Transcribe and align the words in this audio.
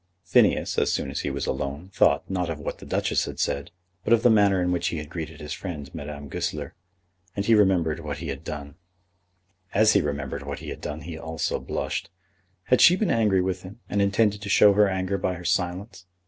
Phineas, 0.23 0.79
as 0.79 0.91
soon 0.91 1.11
as 1.11 1.19
he 1.19 1.29
was 1.29 1.45
alone, 1.45 1.91
thought, 1.93 2.27
not 2.27 2.49
of 2.49 2.57
what 2.59 2.79
the 2.79 2.87
Duchess 2.87 3.25
had 3.25 3.39
said, 3.39 3.69
but 4.03 4.13
of 4.13 4.23
the 4.23 4.31
manner 4.31 4.59
in 4.59 4.71
which 4.71 4.87
he 4.87 4.97
had 4.97 5.11
greeted 5.11 5.39
his 5.39 5.53
friend, 5.53 5.93
Madame 5.93 6.27
Goesler. 6.27 6.73
As 7.35 7.45
he 7.45 7.53
remembered 7.53 7.99
what 7.99 8.17
he 8.17 8.29
had 8.29 8.43
done, 8.43 8.73
he 9.71 11.17
also 11.19 11.59
blushed. 11.59 12.09
Had 12.63 12.81
she 12.81 12.95
been 12.95 13.11
angry 13.11 13.43
with 13.43 13.61
him, 13.61 13.79
and 13.87 14.01
intended 14.01 14.41
to 14.41 14.49
show 14.49 14.73
her 14.73 14.89
anger 14.89 15.19
by 15.19 15.35
her 15.35 15.45
silence? 15.45 16.07